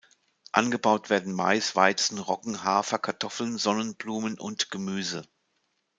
[0.51, 5.27] Angebaut werden Mais, Weizen, Roggen, Hafer, Kartoffeln, Sonnenblumen und Gemüse.